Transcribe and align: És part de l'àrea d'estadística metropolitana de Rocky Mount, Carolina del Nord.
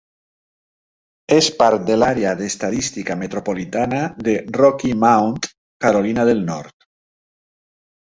És 1.35 1.49
part 1.59 1.85
de 1.89 1.97
l'àrea 1.99 2.31
d'estadística 2.39 3.19
metropolitana 3.21 4.01
de 4.31 4.37
Rocky 4.59 4.97
Mount, 5.07 5.41
Carolina 5.87 6.31
del 6.33 6.47
Nord. 6.53 6.93